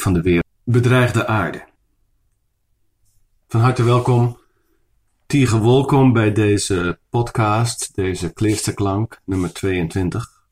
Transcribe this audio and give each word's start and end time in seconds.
van 0.00 0.12
de 0.12 0.22
wereld. 0.22 0.44
Bedreigde 0.64 1.26
aarde. 1.26 1.64
Van 3.48 3.60
harte 3.60 3.82
welkom, 3.82 4.38
Tiege 5.26 5.60
welkom 5.60 6.12
bij 6.12 6.32
deze 6.32 6.98
podcast, 7.10 7.94
deze 7.94 8.32
Kleesterklank, 8.32 9.20
nummer 9.24 9.52
22. 9.52 10.42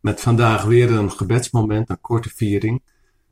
Met 0.00 0.20
vandaag 0.20 0.64
weer 0.64 0.92
een 0.92 1.10
gebedsmoment, 1.10 1.90
een 1.90 2.00
korte 2.00 2.28
viering, 2.28 2.82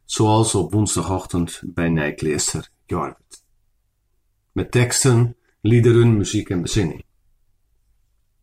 zoals 0.04 0.54
op 0.54 0.72
woensdagochtend 0.72 1.62
bij 1.64 1.88
Nijkleester 1.88 2.68
Jorwet. 2.86 3.44
Met 4.52 4.70
teksten, 4.70 5.36
liederen, 5.60 6.16
muziek 6.16 6.50
en 6.50 6.62
bezinning. 6.62 7.04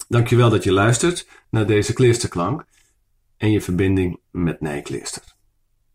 Dankjewel 0.08 0.50
dat 0.50 0.64
je 0.64 0.72
luistert 0.72 1.28
naar 1.50 1.66
deze 1.66 1.94
Kleesterklank 1.94 2.66
en 3.38 3.52
je 3.52 3.62
verbinding 3.62 4.20
met 4.32 4.62
Nijkleester. 4.62 5.33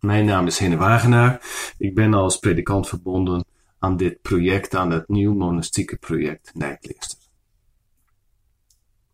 Mijn 0.01 0.25
naam 0.25 0.47
is 0.47 0.59
Henne 0.59 0.77
Wagenaar. 0.77 1.41
Ik 1.79 1.95
ben 1.95 2.15
als 2.15 2.39
predikant 2.39 2.89
verbonden 2.89 3.45
aan 3.79 3.97
dit 3.97 4.23
project, 4.23 4.75
aan 4.75 4.91
het 4.91 5.09
nieuw 5.09 5.35
monastieke 5.35 5.97
project 5.97 6.51
Nijkleester. 6.55 7.19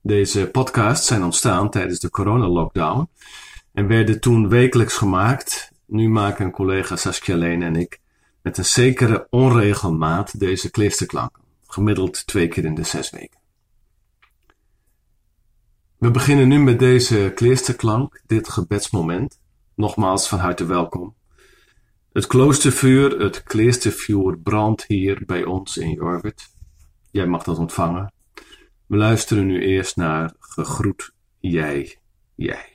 Deze 0.00 0.50
podcasts 0.50 1.06
zijn 1.06 1.22
ontstaan 1.22 1.70
tijdens 1.70 1.98
de 1.98 2.10
coronalockdown 2.10 3.08
en 3.72 3.86
werden 3.86 4.20
toen 4.20 4.48
wekelijks 4.48 4.96
gemaakt. 4.96 5.72
Nu 5.86 6.08
maken 6.08 6.50
collega 6.50 6.96
Saskia 6.96 7.36
Leen 7.36 7.62
en 7.62 7.76
ik 7.76 8.00
met 8.42 8.58
een 8.58 8.64
zekere 8.64 9.26
onregelmaat 9.30 10.38
deze 10.38 10.70
kleesterklanken, 10.70 11.42
gemiddeld 11.66 12.26
twee 12.26 12.48
keer 12.48 12.64
in 12.64 12.74
de 12.74 12.84
zes 12.84 13.10
weken. 13.10 13.38
We 15.98 16.10
beginnen 16.10 16.48
nu 16.48 16.58
met 16.58 16.78
deze 16.78 17.32
kleesterklank, 17.34 18.22
dit 18.26 18.48
gebedsmoment. 18.48 19.38
Nogmaals 19.76 20.28
van 20.28 20.38
harte 20.38 20.66
welkom. 20.66 21.14
Het 22.12 22.26
kloostervuur, 22.26 23.20
het 23.20 23.42
kleestervuur 23.42 24.38
brandt 24.38 24.84
hier 24.86 25.22
bij 25.26 25.44
ons 25.44 25.76
in 25.76 25.90
Jorwet. 25.90 26.54
Jij 27.10 27.26
mag 27.26 27.42
dat 27.42 27.58
ontvangen. 27.58 28.12
We 28.86 28.96
luisteren 28.96 29.46
nu 29.46 29.62
eerst 29.62 29.96
naar 29.96 30.32
Gegroet 30.38 31.12
jij, 31.40 31.98
jij. 32.34 32.73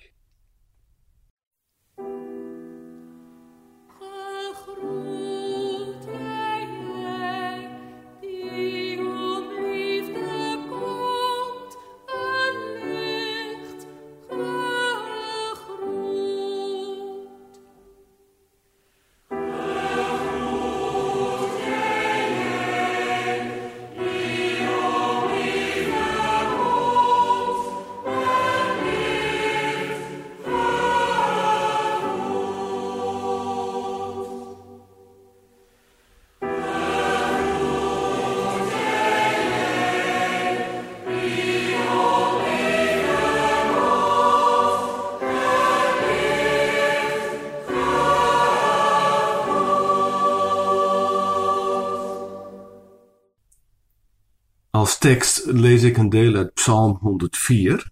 Als 54.89 54.97
tekst 54.97 55.45
lees 55.45 55.83
ik 55.83 55.97
een 55.97 56.09
deel 56.09 56.35
uit 56.35 56.53
Psalm 56.53 56.97
104, 57.01 57.91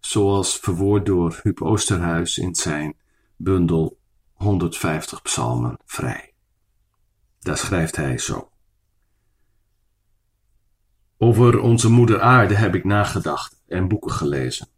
zoals 0.00 0.58
verwoord 0.58 1.06
door 1.06 1.40
Huub 1.42 1.62
Oosterhuis 1.62 2.38
in 2.38 2.54
zijn 2.54 2.96
bundel 3.36 3.98
150 4.32 5.22
psalmen 5.22 5.78
vrij. 5.84 6.34
Daar 7.38 7.58
schrijft 7.58 7.96
hij 7.96 8.18
zo. 8.18 8.50
Over 11.18 11.60
onze 11.60 11.90
moeder 11.90 12.20
aarde 12.20 12.54
heb 12.54 12.74
ik 12.74 12.84
nagedacht 12.84 13.62
en 13.66 13.88
boeken 13.88 14.12
gelezen. 14.12 14.68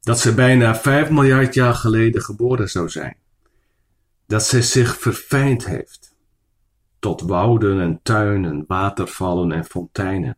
Dat 0.00 0.20
ze 0.20 0.34
bijna 0.34 0.76
5 0.76 1.10
miljard 1.10 1.54
jaar 1.54 1.74
geleden 1.74 2.22
geboren 2.22 2.68
zou 2.68 2.88
zijn. 2.88 3.16
Dat 4.26 4.44
zij 4.44 4.62
zich 4.62 4.98
verfijnd 4.98 5.66
heeft 5.66 6.09
tot 7.00 7.20
wouden 7.20 7.80
en 7.80 8.00
tuinen, 8.02 8.64
watervallen 8.66 9.52
en 9.52 9.64
fonteinen. 9.64 10.36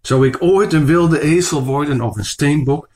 Zou 0.00 0.26
ik 0.26 0.42
ooit 0.42 0.72
een 0.72 0.84
wilde 0.84 1.20
ezel 1.20 1.64
worden 1.64 2.00
of 2.00 2.16
een 2.16 2.24
steenbok, 2.24 2.88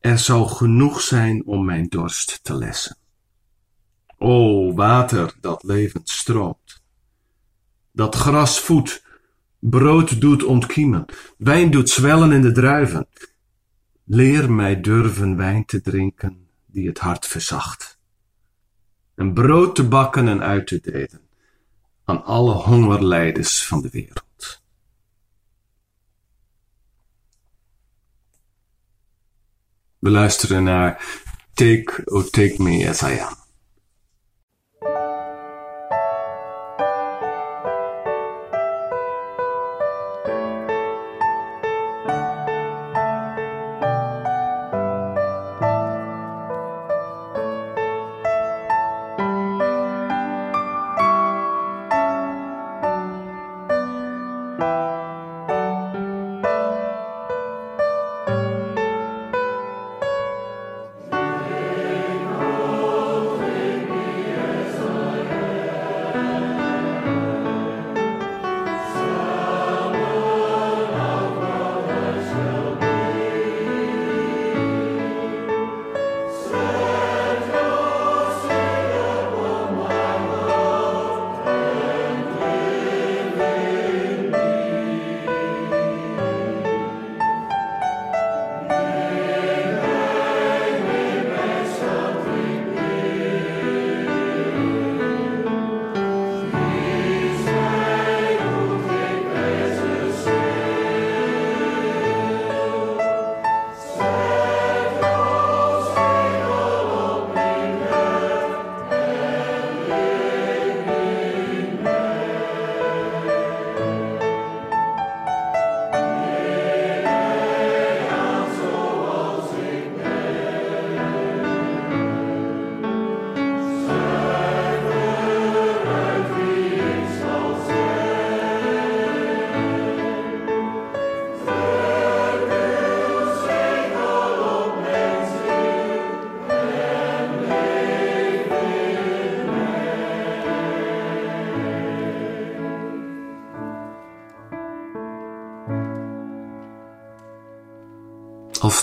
er 0.00 0.18
zou 0.18 0.48
genoeg 0.48 1.00
zijn 1.00 1.46
om 1.46 1.64
mijn 1.64 1.88
dorst 1.88 2.44
te 2.44 2.54
lessen. 2.54 2.96
O 4.18 4.72
water 4.74 5.34
dat 5.40 5.62
levend 5.62 6.08
stroomt, 6.08 6.82
dat 7.92 8.14
gras 8.14 8.60
voedt, 8.60 9.04
brood 9.58 10.20
doet 10.20 10.44
ontkiemen, 10.44 11.04
wijn 11.36 11.70
doet 11.70 11.90
zwellen 11.90 12.32
in 12.32 12.40
de 12.40 12.52
druiven. 12.52 13.08
Leer 14.04 14.52
mij 14.52 14.80
durven 14.80 15.36
wijn 15.36 15.64
te 15.64 15.80
drinken 15.80 16.48
die 16.66 16.88
het 16.88 16.98
hart 16.98 17.26
verzacht, 17.26 17.98
en 19.14 19.32
brood 19.34 19.74
te 19.74 19.88
bakken 19.88 20.28
en 20.28 20.42
uit 20.42 20.66
te 20.66 20.80
delen 20.80 21.27
aan 22.08 22.24
alle 22.24 22.52
hongerlijders 22.52 23.66
van 23.66 23.82
de 23.82 23.88
wereld. 23.90 24.62
We 29.98 30.10
luisteren 30.10 30.62
naar 30.64 31.04
Take, 31.54 32.02
oh 32.04 32.24
Take 32.24 32.62
Me 32.62 32.88
As 32.88 33.02
I 33.02 33.18
Am. 33.18 33.47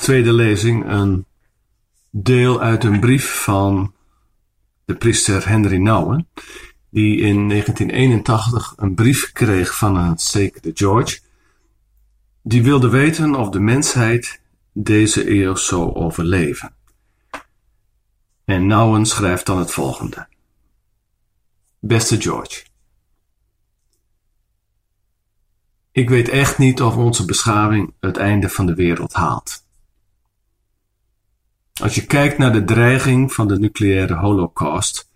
Tweede 0.05 0.33
lezing 0.33 0.89
een 0.89 1.25
deel 2.09 2.61
uit 2.61 2.83
een 2.83 2.99
brief 2.99 3.43
van 3.43 3.93
de 4.85 4.95
priester 4.95 5.47
Henry 5.47 5.77
Nouwen, 5.77 6.27
die 6.89 7.17
in 7.17 7.49
1981 7.49 8.73
een 8.77 8.95
brief 8.95 9.31
kreeg 9.31 9.77
van 9.77 9.95
een 9.95 10.19
zekere 10.19 10.71
George, 10.73 11.19
die 12.41 12.63
wilde 12.63 12.89
weten 12.89 13.35
of 13.35 13.49
de 13.49 13.59
mensheid 13.59 14.41
deze 14.71 15.29
eeuw 15.29 15.55
zou 15.55 15.93
overleven. 15.93 16.75
En 18.43 18.67
Nouwen 18.67 19.05
schrijft 19.05 19.45
dan 19.45 19.57
het 19.57 19.71
volgende. 19.71 20.27
Beste 21.79 22.21
George. 22.21 22.63
Ik 25.91 26.09
weet 26.09 26.29
echt 26.29 26.57
niet 26.57 26.81
of 26.81 26.95
onze 26.95 27.25
beschaving 27.25 27.93
het 27.99 28.17
einde 28.17 28.49
van 28.49 28.65
de 28.65 28.75
wereld 28.75 29.13
haalt. 29.13 29.64
Als 31.81 31.95
je 31.95 32.06
kijkt 32.06 32.38
naar 32.38 32.54
de 32.54 32.63
dreiging 32.63 33.33
van 33.33 33.48
de 33.48 33.60
nucleaire 33.60 34.16
holocaust, 34.16 35.10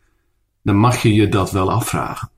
dan 0.62 0.76
mag 0.76 1.02
je 1.02 1.14
je 1.14 1.30
dat 1.30 1.52
wel 1.52 1.72
afvragen. 1.72 2.30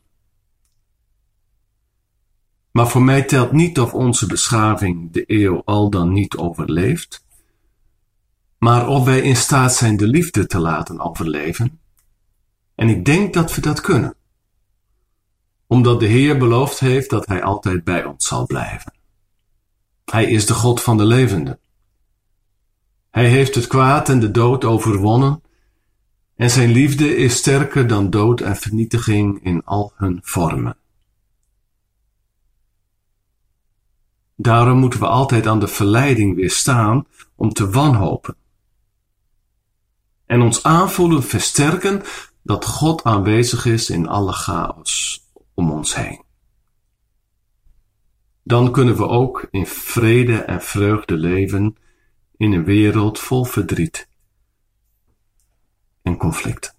Maar 2.72 2.88
voor 2.88 3.02
mij 3.02 3.24
telt 3.24 3.52
niet 3.52 3.80
of 3.80 3.94
onze 3.94 4.28
beschaving 4.28 5.12
de 5.12 5.24
eeuw 5.28 5.62
al 5.66 5.90
dan 5.90 6.14
niet 6.14 6.38
overleeft, 6.38 7.26
maar 8.58 8.88
of 8.88 9.06
wij 9.06 9.22
in 9.22 9.36
staat 9.36 9.74
zijn 9.74 9.98
de 9.98 10.08
liefde 10.08 10.46
te 10.46 10.60
laten 10.60 11.00
overleven. 11.00 11.80
En 12.76 12.90
ik 12.90 13.06
denk 13.06 13.34
dat 13.34 13.56
we 13.56 13.62
dat 13.62 13.82
kunnen, 13.82 14.16
omdat 15.68 16.00
de 16.00 16.08
Heer 16.08 16.38
beloofd 16.38 16.80
heeft 16.80 17.10
dat 17.10 17.26
Hij 17.26 17.44
altijd 17.44 17.84
bij 17.84 18.06
ons 18.06 18.28
zal 18.28 18.46
blijven. 18.46 18.94
Hij 20.06 20.26
is 20.26 20.46
de 20.46 20.54
God 20.54 20.82
van 20.82 20.98
de 20.98 21.06
levenden. 21.06 21.61
Hij 23.12 23.30
heeft 23.30 23.56
het 23.56 23.68
kwaad 23.68 24.10
en 24.10 24.19
de 24.19 24.31
dood 24.31 24.66
overwonnen 24.66 25.42
en 26.36 26.50
zijn 26.50 26.72
liefde 26.72 27.16
is 27.16 27.36
sterker 27.36 27.88
dan 27.88 28.10
dood 28.10 28.42
en 28.42 28.56
vernietiging 28.56 29.44
in 29.44 29.62
al 29.66 29.94
hun 29.96 30.19
vormen. 30.24 30.78
Daarom 34.36 34.78
moeten 34.78 35.00
we 35.00 35.08
altijd 35.08 35.48
aan 35.48 35.60
de 35.60 35.68
verleiding 35.68 36.36
weerstaan 36.36 37.08
om 37.36 37.54
te 37.54 37.69
wanhopen. 37.69 38.36
En 40.25 40.42
ons 40.42 40.63
aanvoelen 40.63 41.24
versterken 41.24 42.02
dat 42.44 42.66
God 42.66 43.04
aanwezig 43.04 43.66
is 43.66 43.90
in 43.90 44.08
alle 44.08 44.34
chaos 44.34 45.24
om 45.54 45.72
ons 45.72 45.96
heen. 45.96 46.24
Dan 48.44 48.72
kunnen 48.72 48.96
we 48.96 49.08
ook 49.08 49.48
in 49.52 49.66
vrede 49.66 50.38
en 50.38 50.62
vreugde 50.62 51.16
leven 51.16 51.78
in 52.42 52.52
een 52.52 52.64
wereld 52.64 53.20
vol 53.20 53.44
verdriet 53.44 54.08
en 56.02 56.18
conflict. 56.18 56.76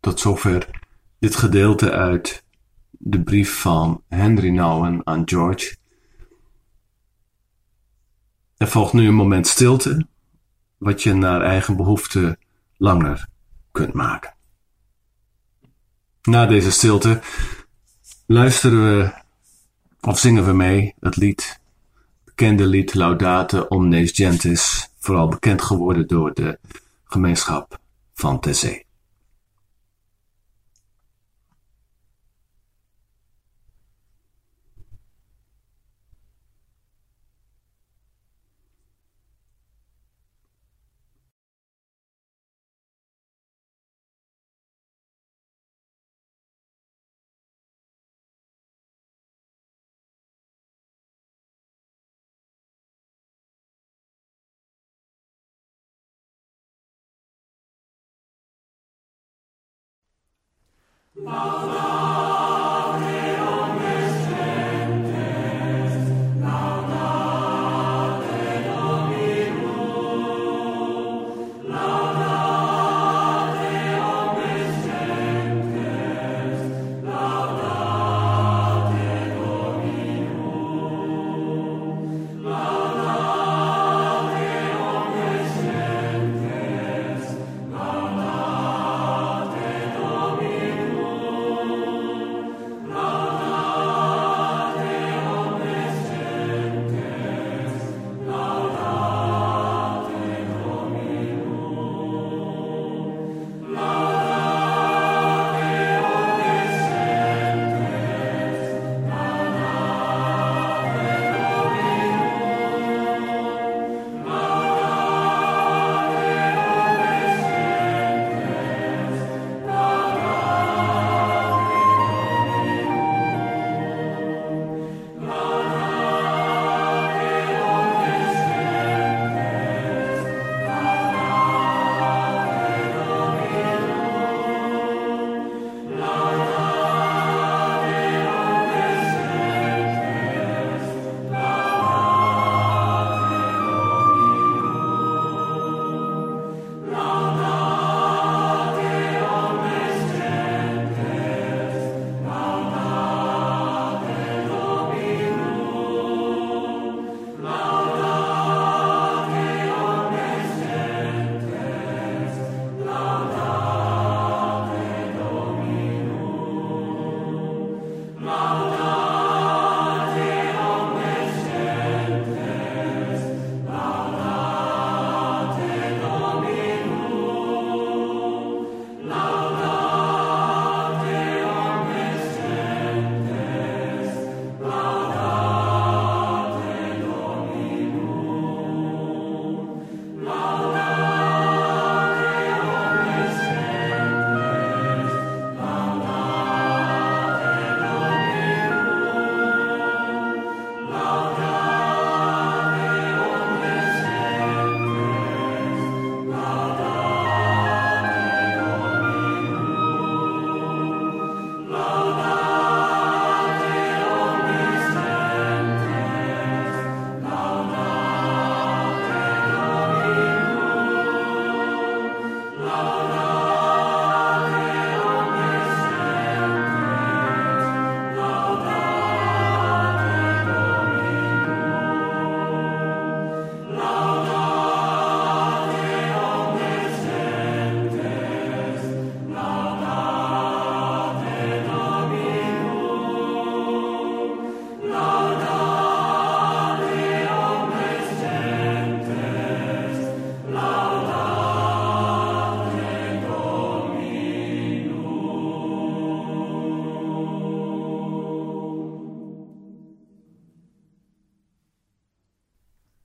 Tot 0.00 0.20
zover 0.20 0.70
dit 1.18 1.36
gedeelte 1.36 1.90
uit 1.90 2.44
de 2.90 3.22
brief 3.22 3.60
van 3.60 4.02
Henry 4.08 4.48
Nouwen 4.48 5.06
aan 5.06 5.28
George. 5.28 5.76
Er 8.56 8.68
volgt 8.68 8.92
nu 8.92 9.06
een 9.06 9.14
moment 9.14 9.46
stilte, 9.46 10.06
wat 10.76 11.02
je 11.02 11.14
naar 11.14 11.40
eigen 11.40 11.76
behoefte 11.76 12.38
langer 12.76 13.28
kunt 13.72 13.92
maken. 13.92 14.34
Na 16.22 16.46
deze 16.46 16.70
stilte 16.70 17.20
luisteren 18.26 18.98
we 18.98 19.26
of 20.08 20.18
zingen 20.18 20.44
we 20.44 20.52
mee 20.52 20.94
het 21.00 21.16
lied, 21.16 21.60
bekende 22.24 22.66
lied 22.66 22.94
Laudate 22.94 23.68
Omnes 23.68 24.10
Gentis, 24.12 24.90
vooral 24.98 25.28
bekend 25.28 25.62
geworden 25.62 26.06
door 26.06 26.34
de 26.34 26.58
gemeenschap 27.04 27.78
van 28.14 28.40
Tessé. 28.40 28.87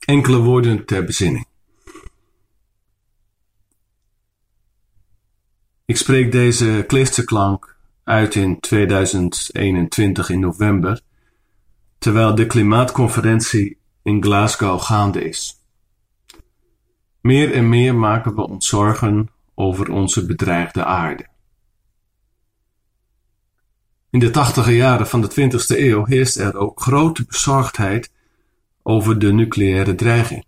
Enkele 0.05 0.37
woorden 0.37 0.85
ter 0.85 1.05
bezinning. 1.05 1.45
Ik 5.85 5.97
spreek 5.97 6.31
deze 6.31 6.83
klisterklank 6.87 7.77
uit 8.03 8.35
in 8.35 8.59
2021 8.59 10.29
in 10.29 10.39
november, 10.39 11.01
terwijl 11.97 12.35
de 12.35 12.45
klimaatconferentie 12.45 13.77
in 14.01 14.23
Glasgow 14.23 14.81
gaande 14.81 15.23
is. 15.23 15.61
Meer 17.21 17.53
en 17.53 17.69
meer 17.69 17.95
maken 17.95 18.35
we 18.35 18.47
ons 18.47 18.67
zorgen 18.67 19.29
over 19.55 19.91
onze 19.91 20.25
bedreigde 20.25 20.85
aarde. 20.85 21.27
In 24.09 24.19
de 24.19 24.29
tachtige 24.29 24.75
jaren 24.75 25.07
van 25.07 25.21
de 25.21 25.31
20e 25.31 25.77
eeuw 25.77 26.05
heerst 26.05 26.37
er 26.37 26.57
ook 26.57 26.81
grote 26.81 27.25
bezorgdheid 27.25 28.11
over 28.83 29.19
de 29.19 29.33
nucleaire 29.33 29.95
dreiging. 29.95 30.45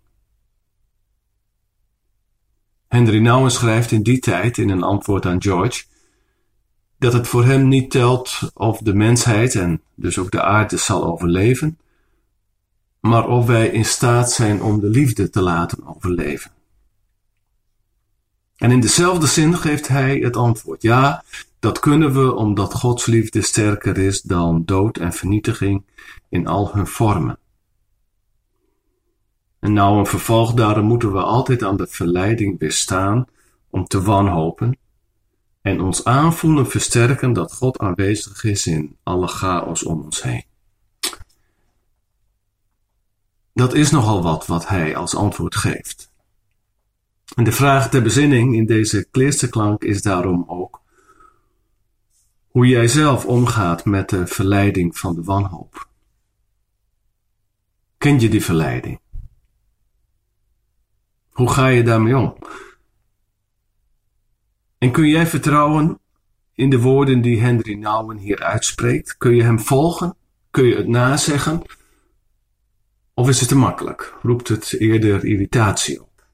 Henry 2.88 3.18
Nouwen 3.18 3.50
schrijft 3.50 3.90
in 3.90 4.02
die 4.02 4.18
tijd 4.18 4.58
in 4.58 4.70
een 4.70 4.82
antwoord 4.82 5.26
aan 5.26 5.42
George 5.42 5.84
dat 6.98 7.12
het 7.12 7.28
voor 7.28 7.44
hem 7.44 7.68
niet 7.68 7.90
telt 7.90 8.50
of 8.54 8.78
de 8.78 8.94
mensheid 8.94 9.54
en 9.54 9.82
dus 9.94 10.18
ook 10.18 10.30
de 10.30 10.42
aarde 10.42 10.76
zal 10.76 11.04
overleven, 11.04 11.78
maar 13.00 13.28
of 13.28 13.46
wij 13.46 13.68
in 13.68 13.84
staat 13.84 14.32
zijn 14.32 14.62
om 14.62 14.80
de 14.80 14.88
liefde 14.88 15.30
te 15.30 15.42
laten 15.42 15.86
overleven. 15.86 16.50
En 18.56 18.70
in 18.70 18.80
dezelfde 18.80 19.26
zin 19.26 19.56
geeft 19.56 19.88
hij 19.88 20.18
het 20.18 20.36
antwoord: 20.36 20.82
ja, 20.82 21.24
dat 21.58 21.78
kunnen 21.78 22.12
we 22.12 22.34
omdat 22.34 22.74
Gods 22.74 23.06
liefde 23.06 23.42
sterker 23.42 23.98
is 23.98 24.22
dan 24.22 24.64
dood 24.64 24.96
en 24.96 25.12
vernietiging 25.12 25.84
in 26.28 26.46
al 26.46 26.74
hun 26.74 26.86
vormen. 26.86 27.38
En 29.66 29.72
nou 29.72 29.98
een 29.98 30.06
vervolg 30.06 30.54
daarom 30.54 30.84
moeten 30.84 31.12
we 31.12 31.22
altijd 31.22 31.62
aan 31.62 31.76
de 31.76 31.86
verleiding 31.86 32.58
weerstaan 32.58 33.26
om 33.70 33.84
te 33.84 34.02
wanhopen 34.02 34.78
en 35.60 35.80
ons 35.80 36.04
aanvoelen 36.04 36.66
versterken 36.66 37.32
dat 37.32 37.52
God 37.52 37.78
aanwezig 37.78 38.44
is 38.44 38.66
in 38.66 38.96
alle 39.02 39.26
chaos 39.26 39.84
om 39.84 40.02
ons 40.02 40.22
heen. 40.22 40.44
Dat 43.52 43.74
is 43.74 43.90
nogal 43.90 44.22
wat 44.22 44.46
wat 44.46 44.68
hij 44.68 44.96
als 44.96 45.14
antwoord 45.14 45.56
geeft. 45.56 46.12
En 47.34 47.44
de 47.44 47.52
vraag 47.52 47.90
ter 47.90 48.02
bezinning 48.02 48.54
in 48.54 48.66
deze 48.66 49.06
klank 49.50 49.84
is 49.84 50.02
daarom 50.02 50.44
ook 50.46 50.80
hoe 52.48 52.66
jij 52.66 52.88
zelf 52.88 53.24
omgaat 53.24 53.84
met 53.84 54.08
de 54.08 54.26
verleiding 54.26 54.98
van 54.98 55.14
de 55.14 55.22
wanhoop. 55.22 55.88
Ken 57.98 58.20
je 58.20 58.28
die 58.28 58.44
verleiding? 58.44 59.00
Hoe 61.36 61.50
ga 61.50 61.66
je 61.66 61.82
daarmee 61.82 62.16
om? 62.16 62.36
En 64.78 64.90
kun 64.90 65.08
jij 65.08 65.26
vertrouwen 65.26 65.98
in 66.54 66.70
de 66.70 66.80
woorden 66.80 67.20
die 67.20 67.40
Henry 67.40 67.74
Nouwen 67.74 68.16
hier 68.16 68.42
uitspreekt? 68.42 69.16
Kun 69.16 69.34
je 69.34 69.42
hem 69.42 69.60
volgen? 69.60 70.16
Kun 70.50 70.64
je 70.64 70.76
het 70.76 70.88
nazeggen? 70.88 71.62
Of 73.14 73.28
is 73.28 73.40
het 73.40 73.48
te 73.48 73.56
makkelijk? 73.56 74.14
Roept 74.22 74.48
het 74.48 74.72
eerder 74.78 75.24
irritatie 75.24 76.02
op? 76.02 76.26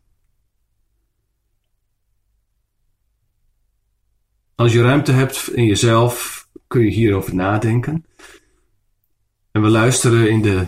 Als 4.55 4.73
je 4.73 4.83
ruimte 4.83 5.13
hebt 5.13 5.51
in 5.53 5.65
jezelf, 5.65 6.49
kun 6.67 6.83
je 6.83 6.91
hierover 6.91 7.35
nadenken. 7.35 8.07
En 9.51 9.63
we 9.63 9.69
luisteren 9.69 10.31
in 10.31 10.43
de 10.43 10.67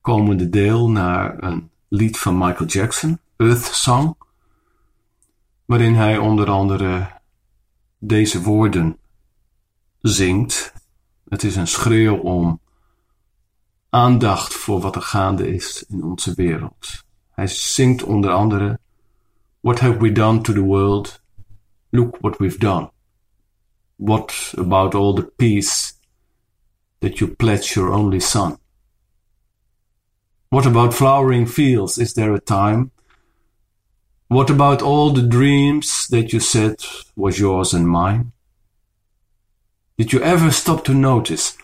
komende 0.00 0.48
deel 0.48 0.90
naar 0.90 1.42
een 1.42 1.69
lied 1.90 2.18
van 2.18 2.38
Michael 2.38 2.66
Jackson, 2.66 3.18
Earth 3.36 3.64
Song, 3.64 4.16
waarin 5.64 5.94
hij 5.94 6.18
onder 6.18 6.50
andere 6.50 7.10
deze 7.98 8.42
woorden 8.42 8.98
zingt. 10.00 10.72
Het 11.28 11.42
is 11.42 11.56
een 11.56 11.66
schreeuw 11.66 12.16
om 12.16 12.60
aandacht 13.88 14.54
voor 14.54 14.80
wat 14.80 14.96
er 14.96 15.02
gaande 15.02 15.54
is 15.54 15.84
in 15.88 16.04
onze 16.04 16.34
wereld. 16.34 17.04
Hij 17.30 17.46
zingt 17.46 18.02
onder 18.02 18.30
andere 18.30 18.78
What 19.60 19.80
have 19.80 19.98
we 19.98 20.12
done 20.12 20.40
to 20.40 20.52
the 20.52 20.62
world? 20.62 21.20
Look 21.90 22.16
what 22.20 22.38
we've 22.38 22.58
done. 22.58 22.90
What 23.96 24.54
about 24.56 24.94
all 24.94 25.14
the 25.14 25.32
peace 25.36 25.92
that 26.98 27.18
you 27.18 27.30
pledged 27.30 27.74
your 27.74 27.90
only 27.90 28.20
son? 28.20 28.59
What 30.50 30.66
about 30.66 30.94
flowering 30.94 31.46
fields? 31.46 31.96
Is 31.96 32.14
there 32.14 32.34
a 32.34 32.40
time? 32.40 32.90
What 34.26 34.50
about 34.50 34.82
all 34.82 35.12
the 35.12 35.22
dreams 35.22 36.08
that 36.08 36.32
you 36.32 36.40
said 36.40 36.84
was 37.14 37.38
yours 37.38 37.72
and 37.72 37.88
mine? 37.88 38.32
Did 39.96 40.12
you 40.12 40.20
ever 40.22 40.50
stop 40.50 40.84
to 40.86 40.94
notice 40.94 41.56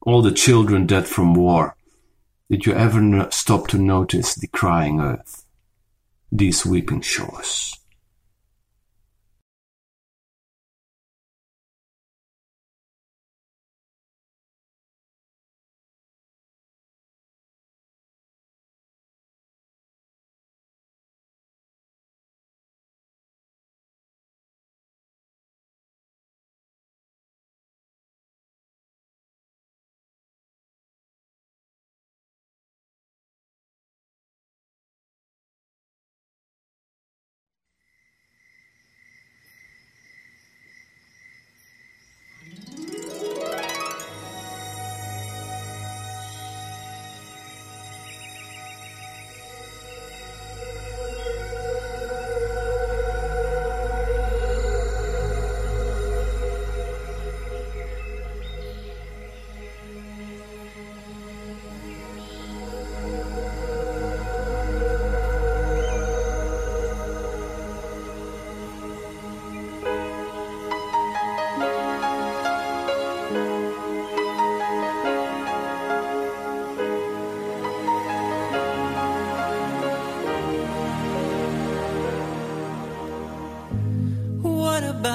all 0.00 0.20
the 0.20 0.32
children 0.32 0.84
dead 0.84 1.06
from 1.06 1.34
war? 1.34 1.76
Did 2.50 2.66
you 2.66 2.72
ever 2.74 3.28
stop 3.30 3.68
to 3.68 3.78
notice 3.78 4.34
the 4.34 4.48
crying 4.48 4.98
earth, 4.98 5.44
these 6.32 6.66
weeping 6.66 7.02
shores? 7.02 7.78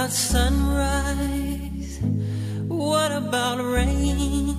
About 0.09 0.17
sunrise? 0.17 1.99
What 2.67 3.11
about 3.11 3.59
rain? 3.63 4.55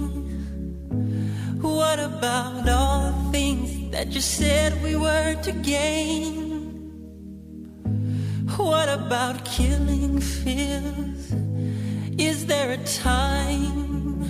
What 1.60 1.98
about 1.98 2.68
all 2.68 3.10
the 3.10 3.32
things 3.32 3.90
that 3.90 4.12
you 4.12 4.20
said 4.20 4.80
we 4.80 4.94
were 4.94 5.34
to 5.42 5.52
gain? 5.52 6.70
What 8.56 8.88
about 8.88 9.44
killing 9.44 10.20
fears? 10.20 11.32
Is 12.16 12.46
there 12.46 12.70
a 12.70 12.78
time? 12.84 14.22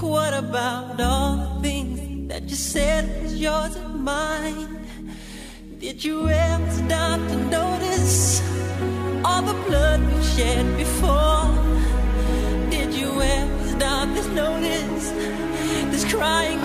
What 0.00 0.32
about 0.32 1.00
all 1.00 1.36
the 1.36 1.60
things 1.62 2.28
that 2.28 2.44
you 2.44 2.56
said 2.56 3.22
was 3.22 3.34
yours 3.34 3.74
and 3.74 4.04
mine? 4.04 4.78
Did 5.80 6.04
you 6.04 6.28
ever 6.28 6.47
shed 10.38 10.66
before. 10.76 11.50
Did 12.70 12.94
you 12.94 13.10
ever 13.20 13.68
stop 13.74 14.06
this 14.14 14.28
notice? 14.28 15.06
This 15.90 16.04
crying 16.12 16.60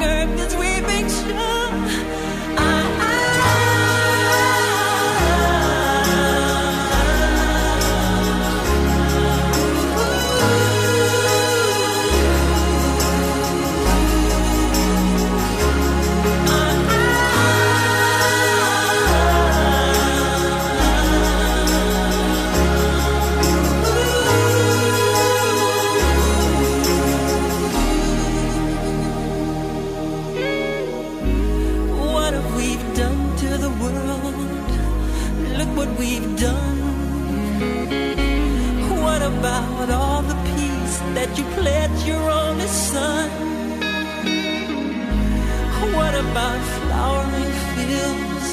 What 46.13 46.25
about 46.25 46.61
flowering 46.77 47.53
fields? 47.73 48.49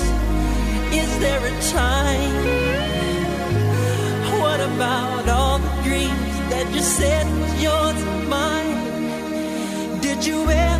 Is 0.96 1.18
there 1.18 1.44
a 1.44 1.54
time? 1.70 2.34
What 4.40 4.60
about 4.60 5.28
all 5.28 5.58
the 5.58 5.82
dreams 5.82 6.34
that 6.48 6.72
you 6.74 6.80
said 6.80 7.26
was 7.38 7.62
yours 7.62 8.02
and 8.12 8.28
mine? 8.30 10.00
Did 10.00 10.24
you 10.24 10.48
ever 10.48 10.79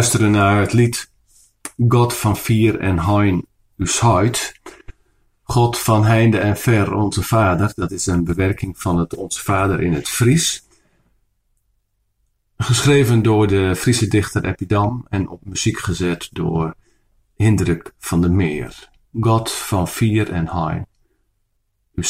luisteren 0.00 0.30
naar 0.30 0.60
het 0.60 0.72
lied 0.72 1.10
God 1.88 2.16
van 2.16 2.36
Vier 2.36 2.78
en 2.78 2.98
Hein 2.98 3.46
Ushuid. 3.76 4.60
God 5.42 5.78
van 5.78 6.04
heinde 6.04 6.38
en 6.38 6.56
ver, 6.56 6.94
onze 6.94 7.22
Vader. 7.22 7.72
Dat 7.74 7.90
is 7.90 8.06
een 8.06 8.24
bewerking 8.24 8.78
van 8.78 8.98
het 8.98 9.14
Onze 9.14 9.42
Vader 9.42 9.80
in 9.80 9.92
het 9.92 10.08
Fries. 10.08 10.66
Geschreven 12.56 13.22
door 13.22 13.46
de 13.46 13.76
Friese 13.76 14.08
dichter 14.08 14.44
Epidam 14.44 15.06
en 15.08 15.28
op 15.28 15.44
muziek 15.44 15.78
gezet 15.78 16.28
door 16.32 16.74
Hindruk 17.34 17.94
van 17.98 18.20
de 18.20 18.28
Meer, 18.28 18.88
God 19.20 19.52
van 19.52 19.88
Vier 19.88 20.32
en 20.32 20.48
Hein, 20.48 20.86
uw 21.94 22.02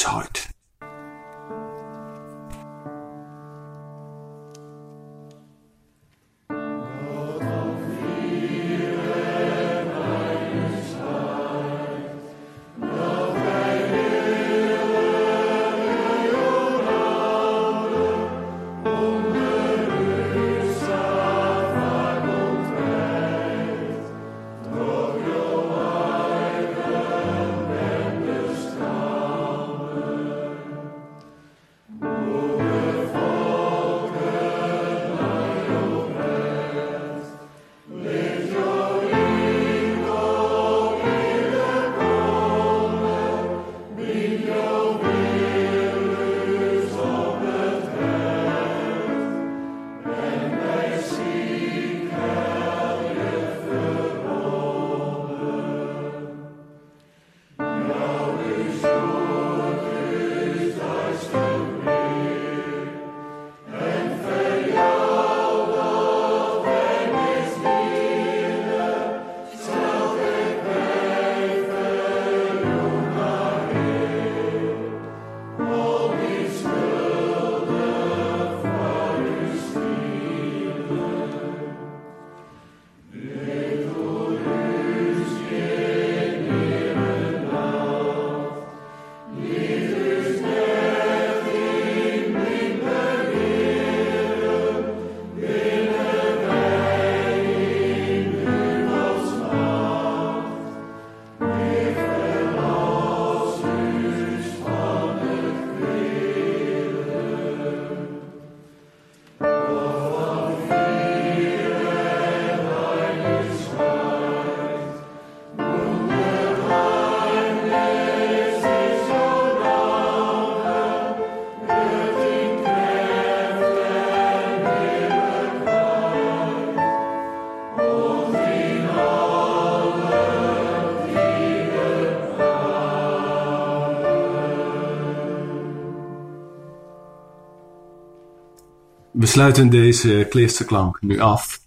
We 139.13 139.27
sluiten 139.27 139.69
deze 139.71 140.65
klank 140.67 141.03
nu 141.03 141.19
af. 141.19 141.61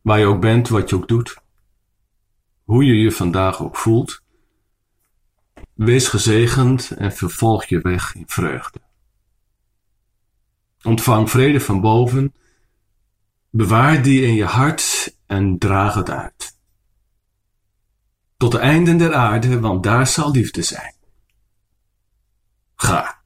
Waar 0.00 0.18
je 0.18 0.26
ook 0.26 0.40
bent, 0.40 0.68
wat 0.68 0.90
je 0.90 0.96
ook 0.96 1.08
doet. 1.08 1.36
Hoe 2.64 2.84
je 2.84 2.94
je 2.94 3.12
vandaag 3.12 3.62
ook 3.62 3.76
voelt. 3.76 4.22
Wees 5.74 6.08
gezegend 6.08 6.90
en 6.90 7.12
vervolg 7.12 7.64
je 7.64 7.80
weg 7.80 8.14
in 8.14 8.24
vreugde. 8.26 8.80
Ontvang 10.82 11.30
vrede 11.30 11.60
van 11.60 11.80
boven. 11.80 12.34
Bewaar 13.50 14.02
die 14.02 14.22
in 14.22 14.34
je 14.34 14.44
hart 14.44 15.16
en 15.26 15.58
draag 15.58 15.94
het 15.94 16.10
uit. 16.10 16.56
Tot 18.36 18.52
de 18.52 18.58
einden 18.58 18.98
der 18.98 19.14
aarde, 19.14 19.60
want 19.60 19.82
daar 19.82 20.06
zal 20.06 20.30
liefde 20.30 20.62
zijn. 20.62 20.94
Ga. 22.76 23.23